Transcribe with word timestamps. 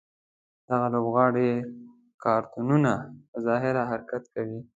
دغه 0.69 0.87
لوبغاړي 0.93 1.51
کارتونونه 2.23 2.93
په 3.29 3.37
ظاهره 3.47 3.83
حرکت 3.91 4.23
کوي. 4.33 4.59